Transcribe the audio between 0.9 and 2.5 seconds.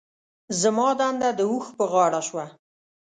دنده د اوښ په غاړه شوه.